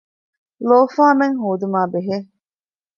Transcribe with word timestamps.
ލޯފާމެއް 0.69 1.37
ހޯދުމާ 1.41 1.81
ބެހޭ 1.91 2.17